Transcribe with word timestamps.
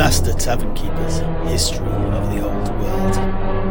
Master 0.00 0.32
Tavern 0.32 0.72
Keeper's 0.74 1.18
History 1.50 1.86
of 1.86 2.34
the 2.34 2.42
Old 2.42 2.68
World. 2.80 3.69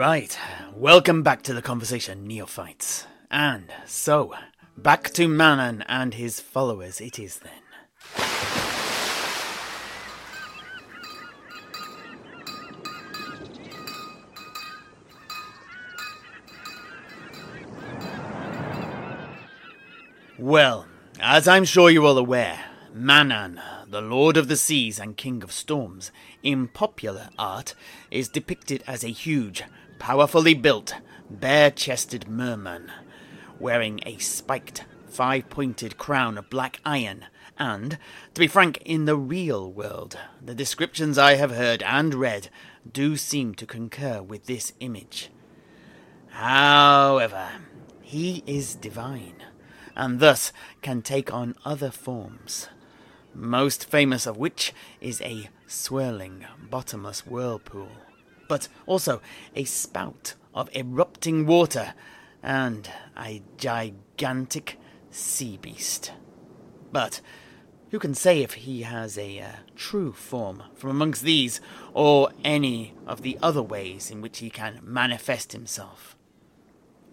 Right, 0.00 0.34
welcome 0.74 1.22
back 1.22 1.42
to 1.42 1.52
the 1.52 1.60
conversation, 1.60 2.26
neophytes. 2.26 3.06
And 3.30 3.70
so, 3.84 4.32
back 4.74 5.10
to 5.10 5.28
Manann 5.28 5.84
and 5.86 6.14
his 6.14 6.40
followers 6.40 7.02
it 7.02 7.18
is 7.18 7.40
then. 7.40 7.52
Well, 20.38 20.86
as 21.20 21.46
I'm 21.46 21.66
sure 21.66 21.90
you're 21.90 22.06
all 22.06 22.16
aware, 22.16 22.58
Manann, 22.96 23.60
the 23.86 24.00
Lord 24.00 24.38
of 24.38 24.48
the 24.48 24.56
Seas 24.56 24.98
and 24.98 25.14
King 25.14 25.42
of 25.42 25.52
Storms, 25.52 26.10
in 26.42 26.68
popular 26.68 27.28
art 27.38 27.74
is 28.10 28.30
depicted 28.30 28.82
as 28.86 29.04
a 29.04 29.08
huge, 29.08 29.62
powerfully 30.00 30.54
built, 30.54 30.94
bare 31.30 31.70
chested 31.70 32.26
merman, 32.26 32.90
wearing 33.60 34.00
a 34.04 34.18
spiked, 34.18 34.84
five 35.06 35.48
pointed 35.48 35.96
crown 35.98 36.36
of 36.36 36.50
black 36.50 36.80
iron. 36.84 37.26
And, 37.56 37.98
to 38.34 38.40
be 38.40 38.48
frank, 38.48 38.78
in 38.78 39.04
the 39.04 39.16
real 39.16 39.70
world, 39.70 40.18
the 40.42 40.54
descriptions 40.54 41.18
I 41.18 41.34
have 41.34 41.52
heard 41.52 41.82
and 41.82 42.14
read 42.14 42.48
do 42.90 43.16
seem 43.16 43.54
to 43.56 43.66
concur 43.66 44.22
with 44.22 44.46
this 44.46 44.72
image. 44.80 45.30
However, 46.30 47.50
he 48.00 48.42
is 48.46 48.74
divine, 48.74 49.42
and 49.94 50.18
thus 50.18 50.52
can 50.80 51.02
take 51.02 51.32
on 51.32 51.54
other 51.64 51.90
forms, 51.90 52.68
most 53.34 53.84
famous 53.84 54.26
of 54.26 54.38
which 54.38 54.72
is 55.02 55.20
a 55.20 55.50
swirling, 55.66 56.46
bottomless 56.70 57.26
whirlpool, 57.26 57.90
but 58.50 58.66
also 58.84 59.22
a 59.54 59.62
spout 59.62 60.34
of 60.52 60.68
erupting 60.74 61.46
water 61.46 61.94
and 62.42 62.90
a 63.16 63.40
gigantic 63.56 64.76
sea 65.08 65.56
beast. 65.56 66.10
But 66.90 67.20
who 67.92 68.00
can 68.00 68.12
say 68.12 68.42
if 68.42 68.54
he 68.54 68.82
has 68.82 69.16
a 69.16 69.38
uh, 69.38 69.52
true 69.76 70.12
form 70.12 70.64
from 70.74 70.90
amongst 70.90 71.22
these, 71.22 71.60
or 71.94 72.30
any 72.44 72.92
of 73.06 73.22
the 73.22 73.38
other 73.40 73.62
ways 73.62 74.10
in 74.10 74.20
which 74.20 74.38
he 74.38 74.50
can 74.50 74.80
manifest 74.82 75.52
himself? 75.52 76.16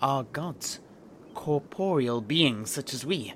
Are 0.02 0.24
gods 0.24 0.80
corporeal 1.36 2.20
beings 2.20 2.72
such 2.72 2.96
as 2.96 3.06
we? 3.06 3.36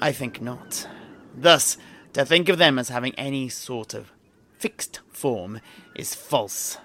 I 0.00 0.12
think 0.12 0.40
not. 0.40 0.88
Thus, 1.36 1.76
to 2.14 2.24
think 2.24 2.48
of 2.48 2.56
them 2.56 2.78
as 2.78 2.88
having 2.88 3.14
any 3.16 3.50
sort 3.50 3.92
of 3.92 4.12
fixed 4.58 5.00
form 5.10 5.60
is 5.94 6.14
false. 6.14 6.78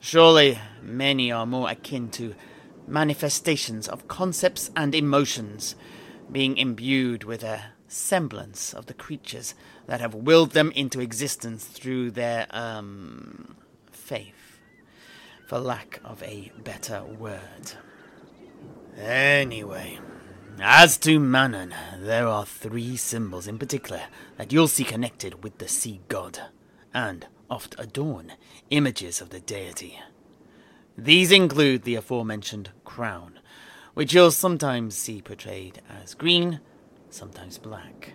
Surely 0.00 0.58
many 0.82 1.30
are 1.30 1.44
more 1.44 1.70
akin 1.70 2.10
to 2.10 2.34
manifestations 2.88 3.86
of 3.86 4.08
concepts 4.08 4.70
and 4.74 4.94
emotions, 4.94 5.76
being 6.32 6.56
imbued 6.56 7.22
with 7.22 7.42
a 7.42 7.72
semblance 7.86 8.72
of 8.72 8.86
the 8.86 8.94
creatures 8.94 9.54
that 9.86 10.00
have 10.00 10.14
willed 10.14 10.52
them 10.52 10.72
into 10.74 11.00
existence 11.00 11.66
through 11.66 12.10
their, 12.10 12.46
um, 12.50 13.56
faith, 13.92 14.58
for 15.46 15.58
lack 15.58 16.00
of 16.02 16.22
a 16.22 16.50
better 16.64 17.04
word. 17.04 17.72
Anyway, 18.96 19.98
as 20.60 20.96
to 20.98 21.20
Manann, 21.20 21.74
there 22.00 22.26
are 22.26 22.46
three 22.46 22.96
symbols 22.96 23.46
in 23.46 23.58
particular 23.58 24.04
that 24.38 24.52
you'll 24.52 24.68
see 24.68 24.84
connected 24.84 25.44
with 25.44 25.58
the 25.58 25.68
sea 25.68 26.00
god, 26.08 26.40
and 26.94 27.26
oft 27.50 27.74
adorn 27.78 28.32
images 28.70 29.20
of 29.20 29.30
the 29.30 29.40
deity. 29.40 29.98
These 30.96 31.32
include 31.32 31.82
the 31.82 31.96
aforementioned 31.96 32.70
crown, 32.84 33.38
which 33.94 34.12
you'll 34.12 34.30
sometimes 34.30 34.94
see 34.94 35.20
portrayed 35.20 35.82
as 36.02 36.14
green, 36.14 36.60
sometimes 37.10 37.58
black. 37.58 38.14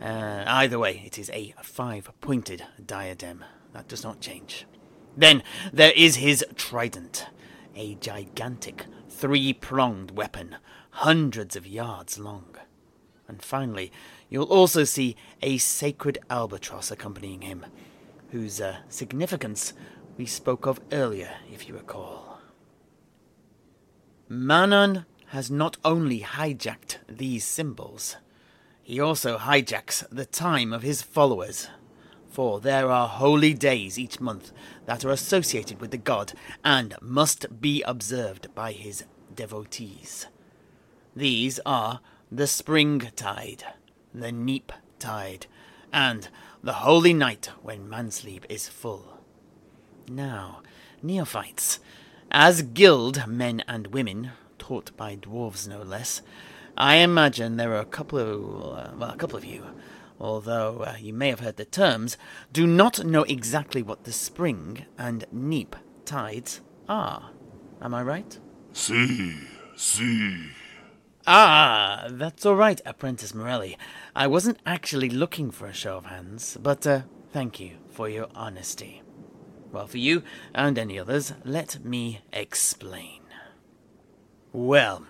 Uh, 0.00 0.44
either 0.46 0.78
way, 0.78 1.02
it 1.04 1.18
is 1.18 1.30
a 1.30 1.54
five 1.62 2.10
pointed 2.20 2.64
diadem. 2.84 3.44
That 3.72 3.88
does 3.88 4.02
not 4.04 4.20
change. 4.20 4.66
Then 5.16 5.42
there 5.72 5.92
is 5.94 6.16
his 6.16 6.44
trident, 6.56 7.26
a 7.76 7.94
gigantic 7.96 8.86
three 9.08 9.52
pronged 9.52 10.12
weapon, 10.12 10.56
hundreds 10.90 11.56
of 11.56 11.66
yards 11.66 12.18
long. 12.18 12.56
And 13.28 13.42
finally, 13.42 13.92
you'll 14.28 14.44
also 14.44 14.84
see 14.84 15.16
a 15.40 15.58
sacred 15.58 16.18
albatross 16.28 16.90
accompanying 16.90 17.42
him, 17.42 17.66
whose 18.32 18.60
uh, 18.60 18.78
significance 18.88 19.74
we 20.16 20.26
spoke 20.26 20.66
of 20.66 20.80
earlier, 20.90 21.30
if 21.52 21.68
you 21.68 21.74
recall. 21.74 22.40
Manann 24.28 25.04
has 25.28 25.50
not 25.50 25.76
only 25.84 26.20
hijacked 26.20 26.98
these 27.08 27.44
symbols, 27.44 28.16
he 28.82 28.98
also 28.98 29.38
hijacks 29.38 30.04
the 30.10 30.24
time 30.24 30.72
of 30.72 30.82
his 30.82 31.02
followers. 31.02 31.68
For 32.30 32.58
there 32.58 32.90
are 32.90 33.06
holy 33.06 33.52
days 33.52 33.98
each 33.98 34.18
month 34.18 34.52
that 34.86 35.04
are 35.04 35.10
associated 35.10 35.80
with 35.80 35.90
the 35.90 35.98
god 35.98 36.32
and 36.64 36.94
must 37.02 37.60
be 37.60 37.82
observed 37.82 38.54
by 38.54 38.72
his 38.72 39.04
devotees. 39.34 40.26
These 41.14 41.60
are 41.66 42.00
the 42.30 42.46
spring 42.46 43.10
tide, 43.14 43.64
the 44.14 44.32
neap 44.32 44.72
tide, 44.98 45.46
and 45.92 46.28
the 46.62 46.72
holy 46.74 47.12
night 47.12 47.50
when 47.60 47.88
Mannslieb 47.88 48.44
is 48.48 48.68
full. 48.68 49.18
Now, 50.08 50.62
neophytes, 51.02 51.80
as 52.30 52.62
guild 52.62 53.26
men 53.26 53.64
and 53.66 53.88
women, 53.88 54.30
taught 54.58 54.96
by 54.96 55.16
dwarves 55.16 55.66
no 55.66 55.82
less, 55.82 56.22
I 56.76 56.96
imagine 56.96 57.56
there 57.56 57.72
are 57.72 57.80
a 57.80 57.84
couple 57.84 58.18
of, 58.18 58.98
well, 58.98 59.10
a 59.10 59.16
couple 59.16 59.36
of 59.36 59.44
you, 59.44 59.66
although 60.20 60.84
uh, 60.84 60.94
you 61.00 61.12
may 61.12 61.28
have 61.30 61.40
heard 61.40 61.56
the 61.56 61.64
terms, 61.64 62.16
do 62.52 62.66
not 62.66 63.04
know 63.04 63.24
exactly 63.24 63.82
what 63.82 64.04
the 64.04 64.12
spring 64.12 64.86
and 64.96 65.24
neap 65.32 65.74
tides 66.04 66.60
are. 66.88 67.30
Am 67.80 67.92
I 67.92 68.02
right? 68.02 68.38
See, 68.72 69.36
see. 69.76 70.46
Ah, 71.26 72.08
that's 72.10 72.44
all 72.44 72.56
right, 72.56 72.80
Apprentice 72.84 73.32
Morelli. 73.32 73.78
I 74.14 74.26
wasn't 74.26 74.58
actually 74.66 75.08
looking 75.08 75.52
for 75.52 75.66
a 75.66 75.72
show 75.72 75.96
of 75.96 76.06
hands, 76.06 76.58
but 76.60 76.84
uh, 76.84 77.02
thank 77.32 77.60
you 77.60 77.76
for 77.92 78.08
your 78.08 78.26
honesty. 78.34 79.02
Well, 79.70 79.86
for 79.86 79.98
you 79.98 80.24
and 80.52 80.76
any 80.76 80.98
others, 80.98 81.32
let 81.44 81.84
me 81.84 82.22
explain. 82.32 83.20
Well, 84.52 85.06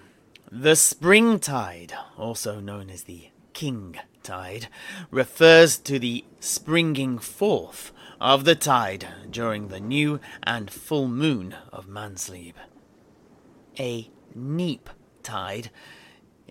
the 0.51 0.77
spring 0.77 1.39
tide, 1.41 1.95
also 2.19 2.61
known 2.61 2.91
as 2.91 3.05
the 3.05 3.31
king 3.55 3.97
tide, 4.23 4.69
refers 5.11 5.79
to 5.79 5.99
the 5.99 6.27
springing 6.41 7.19
forth 7.19 7.91
of 8.21 8.45
the 8.45 8.55
tide 8.55 9.09
during 9.31 9.69
the 9.69 9.81
new 9.81 10.21
and 10.43 10.71
full 10.71 11.09
moon 11.09 11.57
of 11.73 11.89
Mannslieb. 11.89 12.55
A 13.81 14.11
neap 14.35 14.91
tide 15.23 15.71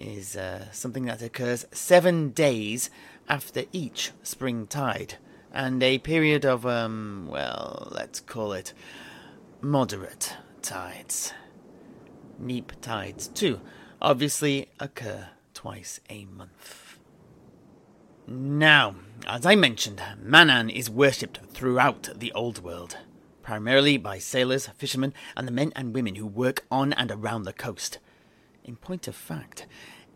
is 0.02 0.36
uh, 0.36 0.72
something 0.72 1.06
that 1.06 1.22
occurs 1.22 1.66
seven 1.72 2.32
days 2.32 2.90
after 3.30 3.64
each 3.72 4.12
spring 4.24 4.68
tide, 4.68 5.16
and 5.54 5.82
a 5.84 6.00
period 6.00 6.46
of, 6.46 6.66
um, 6.66 7.28
well, 7.30 7.88
let's 7.92 8.20
call 8.20 8.54
it 8.54 8.74
moderate 9.62 10.36
tides. 10.62 11.34
Neap 12.40 12.74
tides, 12.82 13.28
too, 13.28 13.62
obviously 14.02 14.70
occur 14.80 15.30
twice 15.54 16.00
a 16.10 16.26
month. 16.26 16.98
Now, 18.28 18.96
as 19.28 19.46
I 19.46 19.56
mentioned, 19.56 20.02
Manann 20.24 20.72
is 20.72 20.90
worshipped 20.90 21.40
throughout 21.52 22.10
the 22.16 22.32
Old 22.34 22.64
World, 22.64 22.98
primarily 23.44 23.98
by 23.98 24.18
sailors, 24.20 24.68
fishermen, 24.78 25.14
and 25.36 25.48
the 25.48 25.52
men 25.52 25.72
and 25.76 25.94
women 25.94 26.16
who 26.16 26.26
work 26.26 26.66
on 26.72 26.94
and 26.94 27.12
around 27.12 27.44
the 27.44 27.54
coast. 27.54 28.00
In 28.72 28.78
point 28.78 29.10
of 29.10 29.18
fact, 29.18 29.68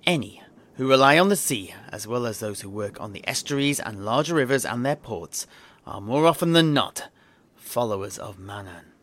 Any 0.06 0.42
who 0.76 0.88
rely 0.88 1.20
on 1.20 1.28
the 1.28 1.36
sea, 1.36 1.74
as 1.90 2.08
well 2.08 2.26
as 2.26 2.40
those 2.40 2.62
who 2.62 2.70
work 2.70 3.02
on 3.02 3.12
the 3.12 3.28
estuaries 3.28 3.82
and 3.82 4.06
larger 4.06 4.34
rivers 4.34 4.64
and 4.64 4.86
their 4.86 4.96
ports, 4.96 5.46
are 5.86 6.00
more 6.00 6.26
often 6.26 6.54
than 6.54 6.74
not 6.74 7.10
followers 7.58 8.18
of 8.18 8.40
Manann. 8.40 8.94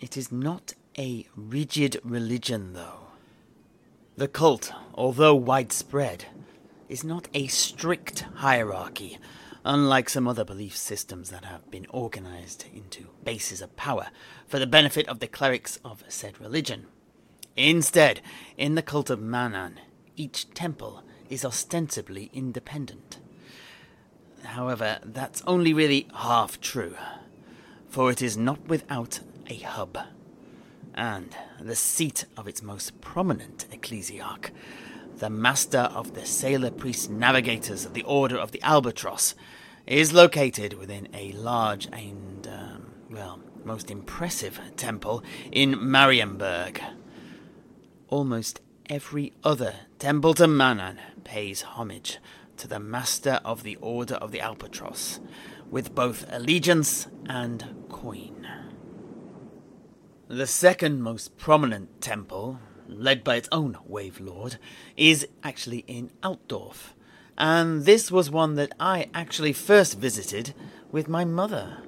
It 0.00 0.16
is 0.16 0.32
not 0.32 0.72
a 0.96 1.26
rigid 1.36 2.00
religion, 2.02 2.72
though. 2.72 3.08
The 4.16 4.28
cult, 4.28 4.72
although 4.94 5.34
widespread, 5.34 6.24
is 6.88 7.04
not 7.04 7.28
a 7.34 7.48
strict 7.48 8.20
hierarchy, 8.36 9.18
unlike 9.62 10.08
some 10.08 10.26
other 10.26 10.42
belief 10.42 10.74
systems 10.74 11.28
that 11.28 11.44
have 11.44 11.70
been 11.70 11.84
organized 11.90 12.64
into 12.74 13.10
bases 13.24 13.60
of 13.60 13.76
power 13.76 14.06
for 14.46 14.58
the 14.58 14.66
benefit 14.66 15.06
of 15.06 15.18
the 15.18 15.26
clerics 15.26 15.78
of 15.84 16.02
said 16.08 16.40
religion. 16.40 16.86
Instead, 17.56 18.20
in 18.56 18.74
the 18.74 18.82
cult 18.82 19.10
of 19.10 19.20
Manann, 19.20 19.78
each 20.16 20.52
temple 20.54 21.04
is 21.28 21.44
ostensibly 21.44 22.30
independent. 22.32 23.18
However, 24.44 24.98
that's 25.04 25.42
only 25.46 25.72
really 25.72 26.08
half 26.14 26.60
true, 26.60 26.96
for 27.88 28.10
it 28.10 28.20
is 28.20 28.36
not 28.36 28.66
without 28.66 29.20
a 29.48 29.56
hub, 29.56 29.98
and 30.94 31.34
the 31.60 31.76
seat 31.76 32.24
of 32.36 32.46
its 32.48 32.62
most 32.62 33.00
prominent 33.00 33.66
ecclesiarch, 33.70 34.50
the 35.18 35.30
master 35.30 35.78
of 35.78 36.14
the 36.14 36.26
sailor 36.26 36.70
priest 36.70 37.08
navigators 37.08 37.84
of 37.84 37.94
the 37.94 38.02
Order 38.02 38.36
of 38.36 38.50
the 38.52 38.62
Albatross, 38.62 39.34
is 39.86 40.12
located 40.12 40.74
within 40.74 41.08
a 41.14 41.32
large 41.32 41.86
and, 41.92 42.48
um, 42.48 42.86
well, 43.10 43.40
most 43.64 43.90
impressive 43.90 44.60
temple 44.76 45.22
in 45.52 45.74
Marienburg. 45.74 46.80
Almost 48.08 48.60
every 48.90 49.32
other 49.42 49.74
temple 49.98 50.34
to 50.34 50.44
Manann 50.44 50.98
pays 51.24 51.62
homage 51.62 52.18
to 52.58 52.68
the 52.68 52.78
master 52.78 53.40
of 53.44 53.62
the 53.62 53.76
Order 53.76 54.16
of 54.16 54.30
the 54.30 54.40
Albatross, 54.40 55.20
with 55.70 55.94
both 55.94 56.26
allegiance 56.28 57.08
and 57.26 57.84
coin. 57.88 58.46
The 60.28 60.46
second 60.46 61.02
most 61.02 61.36
prominent 61.38 62.00
temple, 62.00 62.60
led 62.86 63.24
by 63.24 63.36
its 63.36 63.48
own 63.50 63.78
Wave 63.86 64.20
Lord, 64.20 64.58
is 64.96 65.26
actually 65.42 65.84
in 65.86 66.10
Altdorf, 66.22 66.94
and 67.38 67.84
this 67.84 68.10
was 68.10 68.30
one 68.30 68.54
that 68.56 68.72
I 68.78 69.08
actually 69.14 69.54
first 69.54 69.98
visited 69.98 70.54
with 70.92 71.08
my 71.08 71.24
mother. 71.24 71.78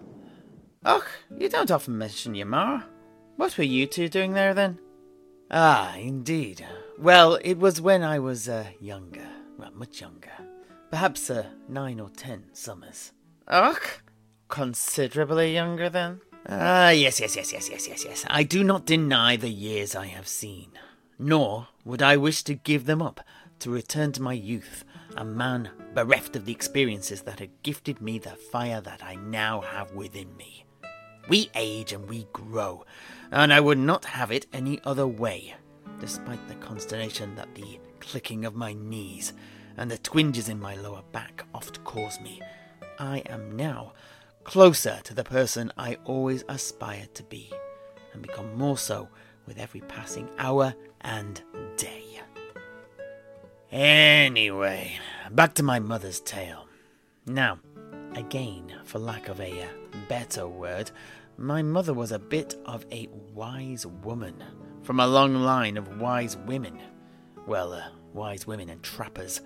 Och, 0.84 1.06
you 1.38 1.48
don't 1.48 1.70
often 1.70 1.98
mention 1.98 2.34
your 2.34 2.46
ma. 2.46 2.82
What 3.36 3.58
were 3.58 3.64
you 3.64 3.86
two 3.86 4.08
doing 4.08 4.32
there 4.32 4.54
then? 4.54 4.78
Ah, 5.50 5.96
indeed. 5.96 6.66
Well, 6.98 7.38
it 7.42 7.58
was 7.58 7.80
when 7.80 8.02
I 8.02 8.18
was 8.18 8.48
uh, 8.48 8.66
younger. 8.80 9.28
Well, 9.58 9.70
much 9.72 10.00
younger. 10.00 10.32
Perhaps 10.90 11.30
uh, 11.30 11.46
nine 11.68 12.00
or 12.00 12.10
ten 12.10 12.46
summers. 12.52 13.12
Ugh! 13.48 13.80
Considerably 14.48 15.54
younger 15.54 15.88
then? 15.88 16.20
Ah, 16.48 16.90
yes, 16.90 17.20
yes, 17.20 17.36
yes, 17.36 17.52
yes, 17.52 17.68
yes, 17.70 17.88
yes, 17.88 18.04
yes. 18.04 18.24
I 18.28 18.42
do 18.42 18.62
not 18.62 18.86
deny 18.86 19.36
the 19.36 19.50
years 19.50 19.94
I 19.96 20.06
have 20.06 20.28
seen. 20.28 20.70
Nor 21.18 21.68
would 21.84 22.02
I 22.02 22.16
wish 22.16 22.42
to 22.44 22.54
give 22.54 22.86
them 22.86 23.00
up 23.00 23.20
to 23.60 23.70
return 23.70 24.12
to 24.12 24.22
my 24.22 24.32
youth, 24.34 24.84
a 25.16 25.24
man 25.24 25.70
bereft 25.94 26.36
of 26.36 26.44
the 26.44 26.52
experiences 26.52 27.22
that 27.22 27.40
had 27.40 27.62
gifted 27.62 28.00
me 28.00 28.18
the 28.18 28.36
fire 28.36 28.80
that 28.80 29.02
I 29.02 29.14
now 29.14 29.62
have 29.62 29.92
within 29.92 30.36
me. 30.36 30.65
We 31.28 31.50
age 31.54 31.92
and 31.92 32.08
we 32.08 32.26
grow, 32.32 32.84
and 33.30 33.52
I 33.52 33.60
would 33.60 33.78
not 33.78 34.04
have 34.04 34.30
it 34.30 34.46
any 34.52 34.80
other 34.84 35.06
way 35.06 35.54
despite 35.98 36.46
the 36.48 36.54
consternation 36.56 37.34
that 37.36 37.54
the 37.54 37.78
clicking 38.00 38.44
of 38.44 38.54
my 38.54 38.72
knees 38.74 39.32
and 39.76 39.90
the 39.90 39.98
twinges 39.98 40.48
in 40.48 40.60
my 40.60 40.74
lower 40.76 41.02
back 41.12 41.44
oft 41.54 41.82
cause 41.84 42.20
me, 42.20 42.40
I 42.98 43.18
am 43.26 43.56
now 43.56 43.92
closer 44.44 45.00
to 45.04 45.14
the 45.14 45.24
person 45.24 45.72
I 45.76 45.96
always 46.04 46.44
aspired 46.48 47.14
to 47.14 47.22
be, 47.24 47.52
and 48.12 48.22
become 48.22 48.56
more 48.56 48.78
so 48.78 49.08
with 49.46 49.58
every 49.58 49.80
passing 49.82 50.28
hour 50.38 50.74
and 51.00 51.42
day. 51.76 52.20
Anyway, 53.72 54.98
back 55.30 55.54
to 55.54 55.62
my 55.62 55.80
mother's 55.80 56.20
tale. 56.20 56.68
Now, 57.26 57.58
again, 58.16 58.72
for 58.84 58.98
lack 58.98 59.28
of 59.28 59.40
a 59.40 59.68
better 60.08 60.48
word, 60.48 60.90
my 61.36 61.62
mother 61.62 61.92
was 61.92 62.12
a 62.12 62.18
bit 62.18 62.54
of 62.64 62.86
a 62.90 63.08
wise 63.34 63.86
woman 63.86 64.42
from 64.82 65.00
a 65.00 65.06
long 65.06 65.34
line 65.34 65.76
of 65.76 66.00
wise 66.00 66.36
women. 66.36 66.80
Well, 67.46 67.74
uh, 67.74 67.88
wise 68.14 68.46
women 68.46 68.70
and 68.70 68.82
trappers. 68.82 69.42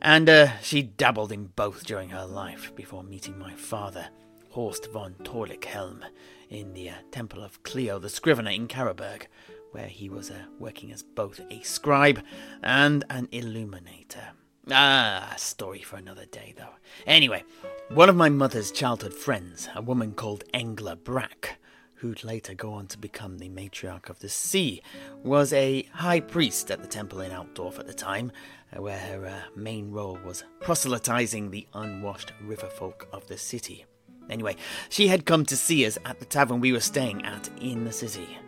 And 0.00 0.28
uh, 0.28 0.58
she 0.60 0.82
dabbled 0.82 1.32
in 1.32 1.46
both 1.46 1.84
during 1.84 2.10
her 2.10 2.24
life 2.24 2.74
before 2.76 3.02
meeting 3.02 3.38
my 3.38 3.54
father, 3.54 4.08
Horst 4.50 4.90
von 4.92 5.14
Torlickhelm, 5.24 6.04
in 6.48 6.72
the 6.72 6.90
uh, 6.90 6.94
Temple 7.10 7.42
of 7.42 7.62
Cleo 7.64 7.98
the 7.98 8.08
Scrivener 8.08 8.52
in 8.52 8.68
Carroburg, 8.68 9.26
where 9.72 9.88
he 9.88 10.08
was 10.08 10.30
uh, 10.30 10.44
working 10.60 10.92
as 10.92 11.02
both 11.02 11.40
a 11.50 11.62
scribe 11.62 12.22
and 12.62 13.04
an 13.10 13.28
illuminator. 13.32 14.34
Ah, 14.70 15.34
story 15.36 15.82
for 15.82 15.96
another 15.96 16.24
day, 16.24 16.54
though. 16.56 16.74
Anyway, 17.06 17.44
one 17.90 18.08
of 18.08 18.16
my 18.16 18.30
mother's 18.30 18.70
childhood 18.70 19.12
friends, 19.12 19.68
a 19.74 19.82
woman 19.82 20.12
called 20.14 20.44
Engla 20.54 20.96
Brack, 20.96 21.58
who'd 21.96 22.24
later 22.24 22.54
go 22.54 22.72
on 22.72 22.86
to 22.86 22.98
become 22.98 23.38
the 23.38 23.50
matriarch 23.50 24.08
of 24.08 24.20
the 24.20 24.28
sea, 24.28 24.80
was 25.22 25.52
a 25.52 25.82
high 25.92 26.20
priest 26.20 26.70
at 26.70 26.80
the 26.80 26.88
temple 26.88 27.20
in 27.20 27.30
Altdorf 27.30 27.78
at 27.78 27.86
the 27.86 27.92
time, 27.92 28.32
where 28.74 28.98
her 28.98 29.26
uh, 29.26 29.34
main 29.54 29.90
role 29.90 30.18
was 30.24 30.44
proselytizing 30.60 31.50
the 31.50 31.66
unwashed 31.74 32.32
river 32.42 32.68
folk 32.68 33.06
of 33.12 33.26
the 33.26 33.36
city. 33.36 33.84
Anyway, 34.30 34.56
she 34.88 35.08
had 35.08 35.26
come 35.26 35.44
to 35.44 35.56
see 35.56 35.84
us 35.84 35.98
at 36.06 36.20
the 36.20 36.24
tavern 36.24 36.60
we 36.60 36.72
were 36.72 36.80
staying 36.80 37.22
at 37.26 37.50
in 37.60 37.84
the 37.84 37.92
city. 37.92 38.38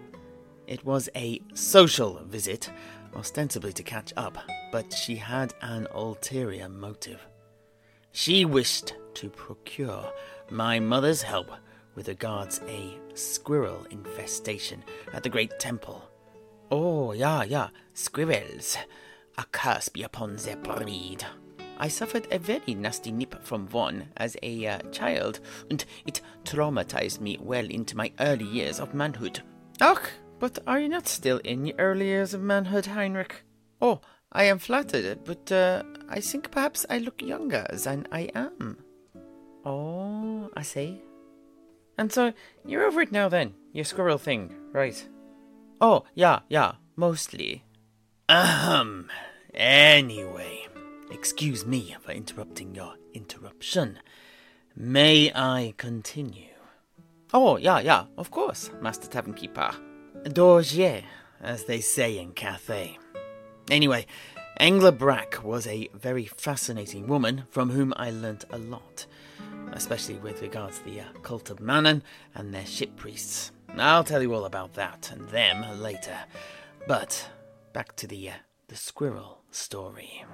It 0.66 0.84
was 0.84 1.10
a 1.14 1.40
social 1.54 2.22
visit, 2.24 2.70
ostensibly 3.16 3.72
to 3.72 3.82
catch 3.82 4.12
up, 4.16 4.38
but 4.70 4.92
she 4.92 5.16
had 5.16 5.54
an 5.62 5.86
ulterior 5.94 6.68
motive. 6.68 7.26
She 8.12 8.44
wished 8.44 8.94
to 9.14 9.28
procure 9.28 10.10
my 10.50 10.78
mother's 10.78 11.22
help 11.22 11.50
with 11.94 12.08
regards 12.08 12.60
a 12.68 12.98
squirrel 13.14 13.86
infestation 13.90 14.84
at 15.12 15.22
the 15.22 15.28
great 15.28 15.58
temple. 15.58 16.08
Oh, 16.70 17.12
yeah, 17.12 17.42
yeah, 17.42 17.68
squirrels. 17.94 18.76
A 19.38 19.44
curse 19.52 19.88
be 19.88 20.02
upon 20.02 20.36
their 20.36 20.56
breed. 20.56 21.24
I 21.78 21.88
suffered 21.88 22.26
a 22.30 22.38
very 22.38 22.74
nasty 22.74 23.12
nip 23.12 23.42
from 23.42 23.68
one 23.68 24.08
as 24.16 24.36
a 24.42 24.66
uh, 24.66 24.78
child, 24.92 25.40
and 25.70 25.84
it 26.06 26.22
traumatized 26.44 27.20
me 27.20 27.38
well 27.40 27.66
into 27.66 27.96
my 27.96 28.12
early 28.20 28.46
years 28.46 28.80
of 28.80 28.94
manhood. 28.94 29.42
Ach, 29.80 30.10
but 30.38 30.58
are 30.66 30.80
you 30.80 30.88
not 30.88 31.08
still 31.08 31.38
in 31.38 31.66
your 31.66 31.76
early 31.78 32.06
years 32.06 32.34
of 32.34 32.42
manhood, 32.42 32.86
Heinrich? 32.86 33.42
Oh, 33.80 34.00
I 34.32 34.44
am 34.44 34.58
flattered, 34.58 35.24
but 35.24 35.50
uh, 35.50 35.82
I 36.08 36.20
think 36.20 36.50
perhaps 36.50 36.84
I 36.90 36.98
look 36.98 37.22
younger 37.22 37.66
than 37.72 38.06
I 38.12 38.30
am. 38.34 38.78
Oh, 39.64 40.50
I 40.56 40.62
see. 40.62 41.02
And 41.98 42.12
so 42.12 42.32
you're 42.64 42.84
over 42.84 43.00
it 43.00 43.12
now 43.12 43.28
then, 43.28 43.54
your 43.72 43.84
squirrel 43.84 44.18
thing, 44.18 44.54
right? 44.72 45.08
Oh, 45.80 46.04
yeah, 46.14 46.40
yeah, 46.48 46.72
mostly. 46.96 47.64
Ahem. 48.28 49.08
Anyway, 49.54 50.66
excuse 51.10 51.64
me 51.64 51.96
for 52.00 52.12
interrupting 52.12 52.74
your 52.74 52.94
interruption. 53.14 53.98
May 54.74 55.32
I 55.34 55.72
continue? 55.78 56.52
Oh, 57.32 57.56
yeah, 57.56 57.80
yeah, 57.80 58.04
of 58.18 58.30
course, 58.30 58.70
Master 58.82 59.08
Tavern 59.08 59.32
Keeper. 59.34 59.74
Dorje, 60.24 61.04
as 61.40 61.64
they 61.64 61.80
say 61.80 62.18
in 62.18 62.32
Cathay. 62.32 62.98
Anyway, 63.70 64.06
Engla 64.60 64.96
Brack 64.96 65.44
was 65.44 65.66
a 65.66 65.88
very 65.94 66.24
fascinating 66.24 67.06
woman 67.06 67.44
from 67.50 67.70
whom 67.70 67.92
I 67.96 68.10
learnt 68.10 68.44
a 68.50 68.58
lot 68.58 69.06
especially 69.72 70.16
with 70.16 70.42
regards 70.42 70.78
to 70.78 70.84
the 70.84 71.00
uh, 71.00 71.04
cult 71.22 71.50
of 71.50 71.58
Manann 71.58 72.02
and 72.34 72.52
their 72.52 72.66
ship 72.66 72.96
priests. 72.96 73.52
I'll 73.76 74.04
tell 74.04 74.22
you 74.22 74.34
all 74.34 74.46
about 74.46 74.74
that 74.74 75.10
and 75.12 75.28
them 75.28 75.80
later. 75.80 76.16
But 76.88 77.30
back 77.72 77.94
to 77.96 78.06
the 78.06 78.30
uh, 78.30 78.34
the 78.68 78.76
squirrel 78.76 79.42
story. 79.50 80.24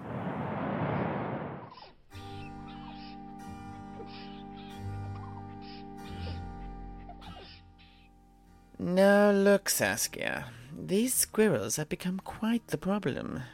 Now 8.82 9.30
look, 9.30 9.68
Saskia, 9.68 10.46
these 10.76 11.14
squirrels 11.14 11.76
have 11.76 11.88
become 11.88 12.18
quite 12.18 12.66
the 12.66 12.76
problem. 12.76 13.44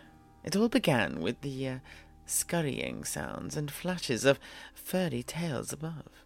It 0.42 0.56
all 0.56 0.70
began 0.70 1.20
with 1.20 1.42
the 1.42 1.68
uh, 1.68 1.78
scurrying 2.25 3.04
sounds 3.04 3.54
and 3.54 3.70
flashes 3.70 4.25
of 4.25 4.40
furry 4.73 5.23
tails 5.23 5.70
above. 5.70 6.25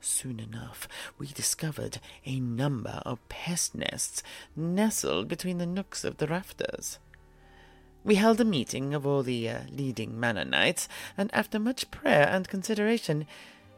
Soon 0.00 0.40
enough, 0.40 0.88
we 1.18 1.26
discovered 1.26 1.98
a 2.24 2.40
number 2.40 3.02
of 3.04 3.28
pest 3.28 3.74
nests 3.74 4.22
nestled 4.56 5.28
between 5.28 5.58
the 5.58 5.66
nooks 5.66 6.02
of 6.02 6.16
the 6.16 6.26
rafters. 6.26 6.98
We 8.04 8.14
held 8.14 8.40
a 8.40 8.44
meeting 8.46 8.94
of 8.94 9.06
all 9.06 9.22
the 9.22 9.50
uh, 9.50 9.58
leading 9.70 10.18
Manor 10.18 10.46
Knights, 10.46 10.88
and 11.18 11.28
after 11.34 11.58
much 11.58 11.90
prayer 11.90 12.26
and 12.26 12.48
consideration, 12.48 13.26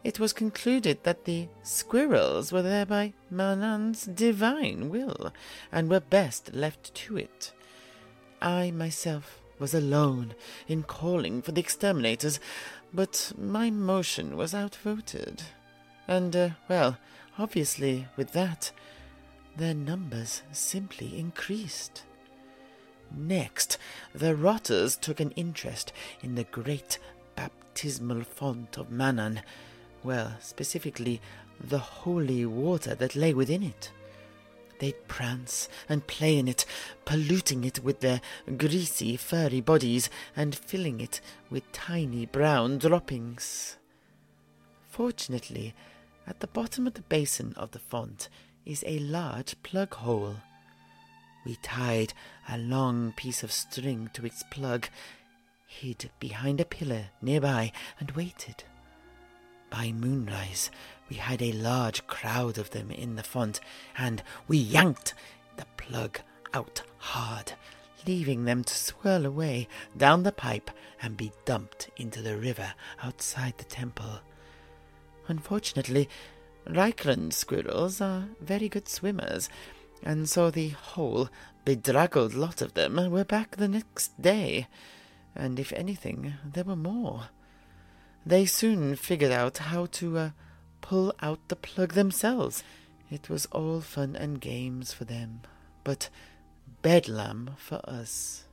it 0.06 0.20
was 0.20 0.32
concluded 0.32 1.02
that 1.02 1.24
the 1.24 1.48
squirrels 1.64 2.52
were 2.52 2.62
there 2.62 2.86
by 2.86 3.12
Manann's 3.28 4.04
divine 4.04 4.88
will, 4.88 5.32
and 5.72 5.90
were 5.90 5.98
best 5.98 6.54
left 6.54 6.94
to 6.94 7.16
it. 7.16 7.52
I 8.40 8.70
myself 8.70 9.40
was 9.58 9.74
alone 9.74 10.36
in 10.68 10.84
calling 10.84 11.42
for 11.42 11.50
the 11.50 11.60
exterminators, 11.60 12.38
but 12.94 13.32
my 13.36 13.68
motion 13.68 14.36
was 14.36 14.54
outvoted. 14.54 15.42
And, 16.06 16.36
uh, 16.36 16.50
well, 16.68 16.98
obviously, 17.36 18.06
with 18.16 18.30
that, 18.30 18.70
their 19.56 19.74
numbers 19.74 20.42
simply 20.52 21.18
increased. 21.18 22.04
Next, 23.12 23.76
the 24.14 24.36
rotters 24.36 24.94
took 24.96 25.18
an 25.18 25.32
interest 25.32 25.92
in 26.22 26.36
the 26.36 26.44
great 26.44 27.00
baptismal 27.34 28.22
font 28.22 28.78
of 28.78 28.92
Manann, 28.92 29.42
well, 30.06 30.36
specifically, 30.40 31.20
the 31.60 31.78
holy 31.78 32.46
water 32.46 32.94
that 32.94 33.16
lay 33.16 33.34
within 33.34 33.62
it. 33.62 33.90
They'd 34.78 35.08
prance 35.08 35.68
and 35.88 36.06
play 36.06 36.38
in 36.38 36.48
it, 36.48 36.64
polluting 37.04 37.64
it 37.64 37.82
with 37.82 38.00
their 38.00 38.20
greasy, 38.56 39.16
furry 39.16 39.60
bodies 39.60 40.08
and 40.36 40.54
filling 40.54 41.00
it 41.00 41.20
with 41.50 41.72
tiny 41.72 42.26
brown 42.26 42.78
droppings. 42.78 43.76
Fortunately, 44.88 45.74
at 46.26 46.40
the 46.40 46.46
bottom 46.46 46.86
of 46.86 46.94
the 46.94 47.02
basin 47.02 47.52
of 47.56 47.72
the 47.72 47.78
font 47.78 48.28
is 48.64 48.84
a 48.86 48.98
large 48.98 49.60
plug 49.62 49.94
hole. 49.94 50.36
We 51.44 51.56
tied 51.62 52.12
a 52.48 52.58
long 52.58 53.12
piece 53.16 53.42
of 53.42 53.52
string 53.52 54.10
to 54.12 54.26
its 54.26 54.42
plug, 54.50 54.88
hid 55.66 56.10
behind 56.20 56.60
a 56.60 56.64
pillar 56.64 57.06
nearby, 57.22 57.72
and 57.98 58.10
waited. 58.12 58.64
By 59.76 59.92
moonrise, 59.92 60.70
we 61.10 61.16
had 61.16 61.42
a 61.42 61.52
large 61.52 62.06
crowd 62.06 62.56
of 62.56 62.70
them 62.70 62.90
in 62.90 63.16
the 63.16 63.22
font, 63.22 63.60
and 63.98 64.22
we 64.48 64.56
yanked 64.56 65.12
the 65.58 65.66
plug 65.76 66.20
out 66.54 66.80
hard, 66.96 67.52
leaving 68.06 68.46
them 68.46 68.64
to 68.64 68.74
swirl 68.74 69.26
away 69.26 69.68
down 69.94 70.22
the 70.22 70.32
pipe 70.32 70.70
and 71.02 71.14
be 71.14 71.30
dumped 71.44 71.90
into 71.98 72.22
the 72.22 72.38
river 72.38 72.72
outside 73.02 73.58
the 73.58 73.64
temple. 73.64 74.20
Unfortunately, 75.28 76.08
Reikland 76.66 77.34
squirrels 77.34 78.00
are 78.00 78.28
very 78.40 78.70
good 78.70 78.88
swimmers, 78.88 79.50
and 80.02 80.26
so 80.26 80.50
the 80.50 80.70
whole 80.70 81.28
bedraggled 81.66 82.32
lot 82.32 82.62
of 82.62 82.72
them 82.72 83.10
were 83.10 83.24
back 83.24 83.56
the 83.56 83.68
next 83.68 84.18
day, 84.22 84.68
and 85.34 85.60
if 85.60 85.70
anything, 85.74 86.32
there 86.50 86.64
were 86.64 86.76
more. 86.76 87.28
They 88.26 88.44
soon 88.44 88.96
figured 88.96 89.30
out 89.30 89.58
how 89.58 89.86
to 89.86 90.18
uh, 90.18 90.30
pull 90.80 91.14
out 91.22 91.38
the 91.46 91.54
plug 91.54 91.92
themselves. 91.92 92.64
It 93.08 93.30
was 93.30 93.46
all 93.46 93.80
fun 93.80 94.16
and 94.16 94.40
games 94.40 94.92
for 94.92 95.04
them, 95.04 95.42
but 95.84 96.08
bedlam 96.82 97.50
for 97.56 97.80
us. 97.88 98.46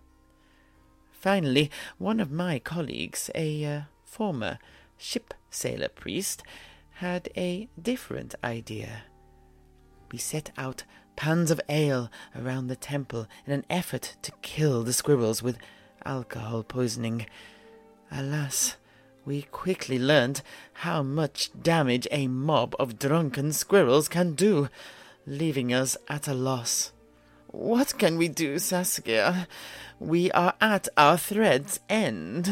Finally, 1.11 1.71
one 1.97 2.19
of 2.19 2.31
my 2.31 2.59
colleagues, 2.59 3.31
a 3.33 3.65
uh, 3.65 3.81
former 4.03 4.59
ship 4.95 5.33
sailor 5.49 5.87
priest, 5.87 6.43
had 6.97 7.29
a 7.35 7.67
different 7.81 8.35
idea. 8.43 9.05
We 10.11 10.19
set 10.19 10.51
out 10.55 10.83
pans 11.15 11.49
of 11.49 11.59
ale 11.67 12.11
around 12.35 12.67
the 12.67 12.75
temple 12.75 13.27
in 13.47 13.53
an 13.53 13.65
effort 13.71 14.17
to 14.21 14.31
kill 14.43 14.83
the 14.83 14.93
squirrels 14.93 15.41
with 15.41 15.57
alcohol 16.05 16.61
poisoning. 16.61 17.25
Alas, 18.11 18.75
we 19.25 19.43
quickly 19.43 19.97
learned 19.97 20.41
how 20.73 21.03
much 21.03 21.49
damage 21.61 22.07
a 22.11 22.27
mob 22.27 22.75
of 22.79 22.99
drunken 22.99 23.53
squirrels 23.53 24.07
can 24.07 24.33
do, 24.33 24.69
leaving 25.25 25.73
us 25.73 25.95
at 26.09 26.27
a 26.27 26.33
loss. 26.33 26.91
What 27.47 27.97
can 27.97 28.17
we 28.17 28.27
do, 28.27 28.59
Saskia? 28.59 29.47
We 29.99 30.31
are 30.31 30.55
at 30.59 30.87
our 30.97 31.17
thread's 31.17 31.79
end. 31.87 32.51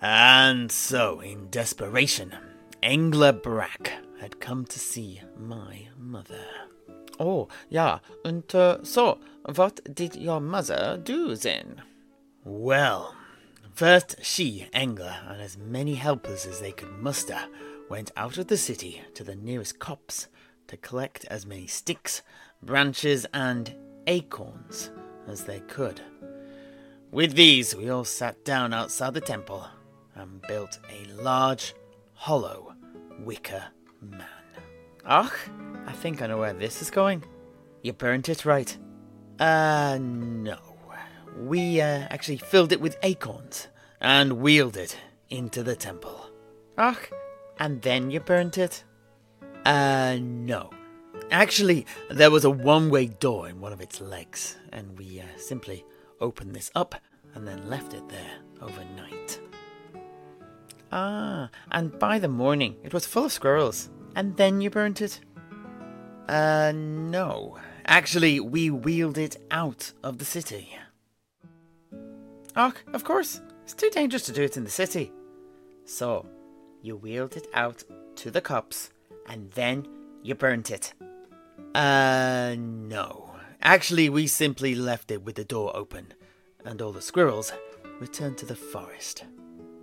And 0.00 0.70
so, 0.70 1.20
in 1.20 1.48
desperation, 1.48 2.34
Engla 2.82 3.42
Brack 3.42 3.92
had 4.20 4.40
come 4.40 4.66
to 4.66 4.78
see 4.78 5.22
my 5.38 5.88
mother. 5.98 6.44
Oh, 7.18 7.48
ja, 7.70 8.00
and 8.24 8.54
uh, 8.54 8.84
so, 8.84 9.18
what 9.54 9.80
did 9.94 10.16
your 10.16 10.40
mother 10.40 11.00
do 11.02 11.34
then? 11.34 11.82
Well, 12.44 13.14
First, 13.74 14.22
she, 14.22 14.68
Engla, 14.72 15.28
and 15.28 15.42
as 15.42 15.58
many 15.58 15.96
helpers 15.96 16.46
as 16.46 16.60
they 16.60 16.70
could 16.70 16.92
muster, 17.00 17.40
went 17.90 18.12
out 18.16 18.38
of 18.38 18.46
the 18.46 18.56
city 18.56 19.02
to 19.14 19.24
the 19.24 19.34
nearest 19.34 19.80
copse 19.80 20.28
to 20.68 20.76
collect 20.76 21.24
as 21.24 21.44
many 21.44 21.66
sticks, 21.66 22.22
branches, 22.62 23.26
and 23.34 23.74
acorns 24.06 24.92
as 25.26 25.42
they 25.42 25.58
could. 25.58 26.00
With 27.10 27.34
these, 27.34 27.74
we 27.74 27.90
all 27.90 28.04
sat 28.04 28.44
down 28.44 28.72
outside 28.72 29.12
the 29.12 29.20
temple 29.20 29.66
and 30.14 30.40
built 30.42 30.78
a 30.88 31.12
large, 31.20 31.74
hollow 32.12 32.76
wicker 33.18 33.64
man. 34.00 34.24
Ach, 35.04 35.32
I 35.84 35.92
think 35.92 36.22
I 36.22 36.28
know 36.28 36.38
where 36.38 36.52
this 36.52 36.80
is 36.80 36.90
going. 36.92 37.24
You 37.82 37.92
burnt 37.92 38.28
it, 38.28 38.44
right? 38.44 38.78
Uh, 39.40 39.98
no 40.00 40.73
we 41.38 41.80
uh, 41.80 42.06
actually 42.10 42.38
filled 42.38 42.72
it 42.72 42.80
with 42.80 42.96
acorns 43.02 43.68
and 44.00 44.34
wheeled 44.34 44.76
it 44.76 44.96
into 45.30 45.62
the 45.62 45.76
temple. 45.76 46.30
Ach, 46.78 47.10
and 47.58 47.82
then 47.82 48.10
you 48.10 48.20
burnt 48.20 48.58
it? 48.58 48.84
Uh, 49.64 50.18
no. 50.20 50.70
Actually, 51.30 51.86
there 52.10 52.30
was 52.30 52.44
a 52.44 52.50
one 52.50 52.90
way 52.90 53.06
door 53.06 53.48
in 53.48 53.60
one 53.60 53.72
of 53.72 53.80
its 53.80 54.00
legs, 54.00 54.56
and 54.72 54.98
we 54.98 55.20
uh, 55.20 55.24
simply 55.36 55.84
opened 56.20 56.54
this 56.54 56.70
up 56.74 56.94
and 57.34 57.46
then 57.46 57.68
left 57.68 57.94
it 57.94 58.08
there 58.08 58.38
overnight. 58.60 59.40
Ah, 60.92 61.50
and 61.72 61.98
by 61.98 62.18
the 62.18 62.28
morning 62.28 62.76
it 62.84 62.94
was 62.94 63.06
full 63.06 63.24
of 63.24 63.32
squirrels, 63.32 63.90
and 64.14 64.36
then 64.36 64.60
you 64.60 64.70
burnt 64.70 65.00
it? 65.00 65.20
Uh, 66.28 66.72
no. 66.74 67.58
Actually, 67.86 68.40
we 68.40 68.70
wheeled 68.70 69.18
it 69.18 69.36
out 69.50 69.92
of 70.02 70.18
the 70.18 70.24
city. 70.24 70.76
Och, 72.56 72.82
of 72.92 73.04
course. 73.04 73.40
It's 73.64 73.74
too 73.74 73.90
dangerous 73.90 74.24
to 74.26 74.32
do 74.32 74.42
it 74.42 74.56
in 74.56 74.64
the 74.64 74.70
city. 74.70 75.12
So, 75.84 76.26
you 76.82 76.96
wheeled 76.96 77.36
it 77.36 77.48
out 77.54 77.82
to 78.16 78.30
the 78.30 78.40
copse, 78.40 78.90
and 79.28 79.50
then 79.52 79.86
you 80.22 80.34
burnt 80.34 80.70
it. 80.70 80.94
Uh, 81.74 82.54
no. 82.58 83.30
Actually, 83.62 84.08
we 84.08 84.26
simply 84.26 84.74
left 84.74 85.10
it 85.10 85.22
with 85.22 85.36
the 85.36 85.44
door 85.44 85.74
open, 85.74 86.12
and 86.64 86.80
all 86.80 86.92
the 86.92 87.00
squirrels 87.00 87.52
returned 88.00 88.38
to 88.38 88.46
the 88.46 88.54
forest. 88.54 89.24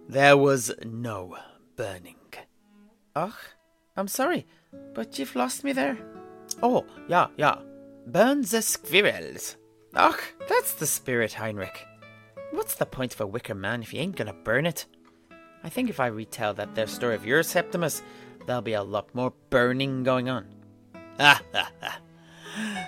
There 0.08 0.38
was 0.38 0.72
no 0.86 1.36
burning. 1.76 2.18
Och, 3.16 3.56
I'm 3.98 4.08
sorry, 4.08 4.46
but 4.94 5.18
you've 5.18 5.36
lost 5.36 5.64
me 5.64 5.74
there. 5.74 5.98
Oh, 6.62 6.86
yeah, 7.08 7.28
yeah. 7.38 7.60
Burn 8.08 8.42
the 8.42 8.62
squirrels. 8.62 9.58
Och, 9.96 10.22
that's 10.48 10.74
the 10.74 10.88
spirit, 10.88 11.34
Heinrich. 11.34 11.86
What's 12.52 12.76
the 12.76 12.86
point 12.86 13.14
of 13.14 13.22
a 13.22 13.28
wicker 13.28 13.56
man 13.56 13.82
if 13.82 13.94
you 13.94 14.02
ain't 14.02 14.18
gonna 14.18 14.34
burn 14.34 14.66
it? 14.66 14.86
I 15.64 15.70
think 15.70 15.90
if 15.90 16.00
I 16.00 16.08
retell 16.08 16.54
that 16.56 16.76
their 16.76 16.88
story 16.88 17.16
of 17.16 17.26
yours, 17.26 17.48
Septimus, 17.48 18.02
there'll 18.46 18.62
be 18.62 18.74
a 18.74 18.84
lot 18.84 19.14
more 19.16 19.34
burning 19.50 20.04
going 20.04 20.30
on. 20.30 20.48
Ah, 21.20 21.42
ah, 21.54 21.72
ah. 21.82 22.00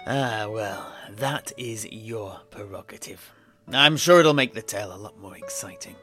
Ah, 0.05 0.47
well, 0.49 0.93
that 1.11 1.53
is 1.57 1.87
your 1.89 2.41
prerogative. 2.49 3.31
I'm 3.71 3.95
sure 3.95 4.19
it'll 4.19 4.33
make 4.33 4.53
the 4.53 4.61
tale 4.61 4.93
a 4.93 4.97
lot 4.97 5.17
more 5.17 5.37
exciting. 5.37 5.95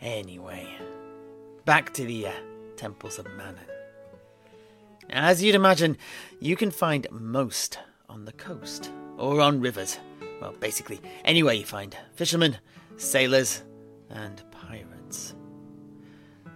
Anyway, 0.00 0.66
back 1.64 1.94
to 1.94 2.04
the 2.04 2.26
uh, 2.26 2.32
temples 2.76 3.20
of 3.20 3.26
Manann. 3.26 3.68
As 5.10 5.42
you'd 5.42 5.54
imagine, 5.54 5.96
you 6.40 6.56
can 6.56 6.72
find 6.72 7.06
most 7.12 7.78
on 8.08 8.24
the 8.24 8.32
coast 8.32 8.90
or 9.16 9.40
on 9.40 9.60
rivers 9.60 9.98
well, 10.42 10.54
basically, 10.58 11.00
anywhere 11.24 11.54
you 11.54 11.64
find 11.64 11.96
fishermen, 12.14 12.58
sailors, 12.96 13.62
and 14.10 14.42
pirates. 14.50 15.36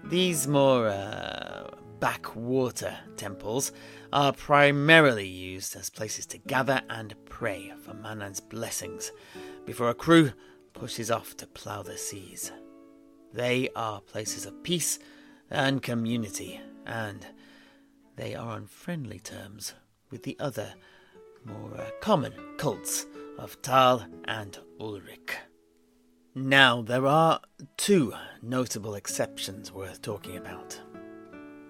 These 0.02 0.48
more 0.48 0.88
uh, 0.88 1.70
backwater 2.00 2.96
temples 3.16 3.70
are 4.12 4.32
primarily 4.32 5.28
used 5.28 5.76
as 5.76 5.88
places 5.88 6.26
to 6.26 6.38
gather 6.38 6.82
and 6.90 7.14
pray 7.26 7.72
for 7.80 7.94
Manann's 7.94 8.40
blessings 8.40 9.12
before 9.64 9.90
a 9.90 9.94
crew 9.94 10.32
pushes 10.74 11.08
off 11.08 11.36
to 11.36 11.46
plough 11.46 11.84
the 11.84 11.96
seas. 11.96 12.50
They 13.32 13.68
are 13.76 14.00
places 14.00 14.46
of 14.46 14.64
peace 14.64 14.98
and 15.48 15.80
community, 15.80 16.60
and 16.84 17.24
they 18.16 18.34
are 18.34 18.48
on 18.48 18.66
friendly 18.66 19.20
terms 19.20 19.74
with 20.10 20.24
the 20.24 20.36
other 20.40 20.74
more 21.46 21.70
uh, 21.78 21.90
common 22.00 22.32
cults 22.58 23.06
of 23.38 23.60
Taal 23.62 24.04
and 24.24 24.58
Ulric. 24.80 25.30
Now, 26.34 26.82
there 26.82 27.06
are 27.06 27.40
two 27.76 28.12
notable 28.42 28.94
exceptions 28.94 29.72
worth 29.72 30.02
talking 30.02 30.36
about. 30.36 30.80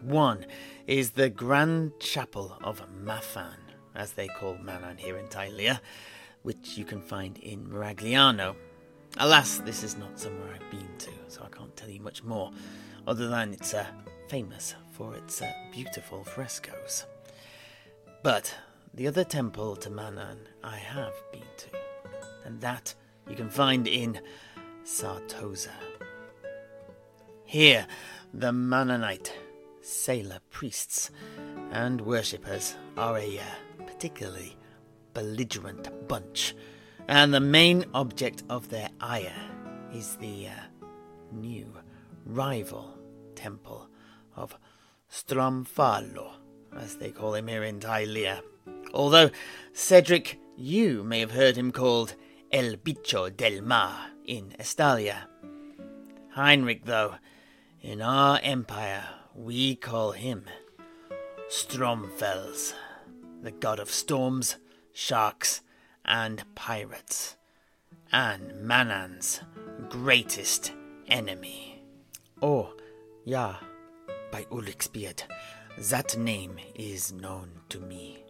One 0.03 0.47
is 0.87 1.11
the 1.13 1.31
Grand 1.31 1.93
Chapel 2.01 2.57
of 2.63 2.83
Mathann, 3.05 3.59
as 3.95 4.13
they 4.13 4.29
call 4.29 4.57
Manann 4.57 4.99
here 4.99 5.19
in 5.19 5.27
Tilea, 5.27 5.81
which 6.43 6.77
you 6.77 6.85
can 6.85 7.01
find 7.01 7.39
in 7.39 7.67
Miragliano. 7.67 8.57
Alas, 9.19 9.59
this 9.59 9.83
is 9.83 9.97
not 9.97 10.19
somewhere 10.19 10.55
I've 10.55 10.71
been 10.71 10.97
to, 10.99 11.11
so 11.29 11.43
I 11.45 11.57
can't 11.57 11.77
tell 11.77 11.89
you 11.89 12.01
much 12.01 12.23
more, 12.23 12.51
other 13.07 13.29
than 13.29 13.53
it's 13.53 13.73
uh, 13.73 13.87
famous 14.29 14.75
for 14.93 15.15
its 15.15 15.43
uh, 15.43 15.53
beautiful 15.73 16.25
frescoes. 16.25 17.07
But 18.23 18.55
the 18.97 19.07
other 19.07 19.25
temple 19.25 19.77
to 19.77 19.91
Manann 19.91 20.39
I 20.65 20.77
have 20.79 21.13
been 21.31 21.43
to, 21.59 21.69
and 22.47 22.61
that 22.63 22.95
you 23.29 23.37
can 23.37 23.51
find 23.51 23.87
in 23.87 24.19
Sartosa. 24.85 25.73
Here, 27.45 27.87
the 28.33 28.53
Manannite 28.53 29.33
sailor 29.83 30.39
priests 30.51 31.11
and 31.73 32.01
worshippers 32.01 32.75
are 32.97 33.19
a 33.19 33.39
uh, 33.39 33.85
particularly 33.85 34.57
belligerent 35.13 36.09
bunch, 36.09 36.55
and 37.07 37.35
the 37.35 37.41
main 37.41 37.85
object 37.93 38.45
of 38.49 38.71
their 38.71 38.89
ire 39.01 39.51
is 39.93 40.17
the 40.17 40.49
uh, 40.49 40.87
new 41.33 41.71
rival 42.25 42.97
temple 43.35 43.89
of 44.35 44.57
Stromfalo, 45.11 46.31
as 46.79 46.97
they 46.97 47.11
call 47.11 47.35
him 47.35 47.47
here 47.47 47.63
in 47.63 47.79
Tilea. 47.79 48.41
Although 48.97 49.31
Sedrik, 49.75 50.39
you 50.57 51.05
may 51.05 51.21
have 51.21 51.33
heard 51.33 51.57
him 51.57 51.71
called 51.71 52.15
El 52.51 52.77
Bicho 52.77 53.29
del 53.29 53.61
Mar 53.61 54.07
in 54.25 54.55
Estalia. 54.59 55.29
Heinrich, 56.31 56.87
though, 56.87 57.17
in 57.83 58.01
our 58.01 58.41
empire, 58.43 59.05
we 59.35 59.77
call 59.77 60.13
him 60.13 60.47
Stromfels, 61.51 62.73
the 63.43 63.51
god 63.51 63.81
of 63.81 63.91
storms, 63.91 64.57
sharks, 64.95 65.61
and 66.07 66.43
pirates, 66.55 67.37
and 68.13 68.63
Manann's 68.63 69.43
greatest 69.91 70.73
enemy. 71.07 71.83
Oh, 72.41 72.73
yeah, 73.27 73.57
by 74.33 74.47
Ulric's 74.51 74.89
beard, 74.89 75.23
that 75.77 76.17
name 76.17 76.57
is 76.75 77.13
known 77.13 77.61
to 77.69 77.79
me. 77.79 78.26